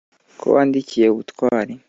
ko 0.39 0.45
wandikiye 0.55 1.05
ubutwari 1.09 1.73